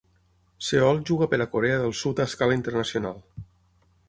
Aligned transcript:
Seol 0.67 1.01
juga 1.11 1.27
per 1.33 1.39
a 1.45 1.47
Corea 1.53 1.77
del 1.83 1.95
Sud 2.01 2.23
a 2.23 2.27
escala 2.31 2.57
internacional. 2.63 3.23